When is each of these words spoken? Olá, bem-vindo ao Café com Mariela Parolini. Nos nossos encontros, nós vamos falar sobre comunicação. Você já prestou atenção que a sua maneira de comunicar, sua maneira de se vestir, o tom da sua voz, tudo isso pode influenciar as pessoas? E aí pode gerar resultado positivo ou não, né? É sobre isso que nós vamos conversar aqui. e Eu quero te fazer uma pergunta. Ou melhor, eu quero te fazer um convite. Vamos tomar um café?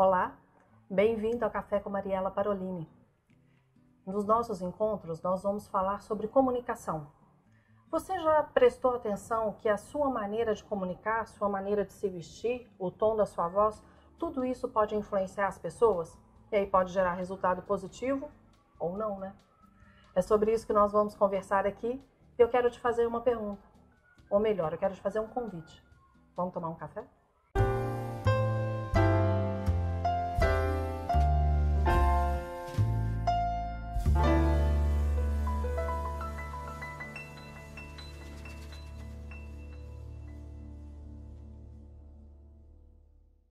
Olá, 0.00 0.38
bem-vindo 0.88 1.44
ao 1.44 1.50
Café 1.50 1.80
com 1.80 1.90
Mariela 1.90 2.30
Parolini. 2.30 2.88
Nos 4.06 4.24
nossos 4.24 4.62
encontros, 4.62 5.20
nós 5.22 5.42
vamos 5.42 5.66
falar 5.66 6.02
sobre 6.02 6.28
comunicação. 6.28 7.08
Você 7.90 8.16
já 8.20 8.44
prestou 8.44 8.94
atenção 8.94 9.54
que 9.54 9.68
a 9.68 9.76
sua 9.76 10.08
maneira 10.08 10.54
de 10.54 10.62
comunicar, 10.62 11.26
sua 11.26 11.48
maneira 11.48 11.84
de 11.84 11.92
se 11.92 12.08
vestir, 12.08 12.72
o 12.78 12.92
tom 12.92 13.16
da 13.16 13.26
sua 13.26 13.48
voz, 13.48 13.82
tudo 14.20 14.44
isso 14.44 14.68
pode 14.68 14.94
influenciar 14.94 15.48
as 15.48 15.58
pessoas? 15.58 16.16
E 16.52 16.56
aí 16.56 16.66
pode 16.68 16.92
gerar 16.92 17.14
resultado 17.14 17.62
positivo 17.62 18.30
ou 18.78 18.96
não, 18.96 19.18
né? 19.18 19.34
É 20.14 20.22
sobre 20.22 20.52
isso 20.52 20.64
que 20.64 20.72
nós 20.72 20.92
vamos 20.92 21.16
conversar 21.16 21.66
aqui. 21.66 22.00
e 22.38 22.40
Eu 22.40 22.48
quero 22.48 22.70
te 22.70 22.78
fazer 22.78 23.04
uma 23.04 23.20
pergunta. 23.20 23.66
Ou 24.30 24.38
melhor, 24.38 24.72
eu 24.72 24.78
quero 24.78 24.94
te 24.94 25.00
fazer 25.00 25.18
um 25.18 25.26
convite. 25.26 25.84
Vamos 26.36 26.54
tomar 26.54 26.68
um 26.68 26.76
café? 26.76 27.04